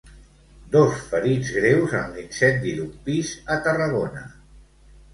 [0.75, 4.29] Dos ferits greus en l'incendi d'un pis a Tarragona.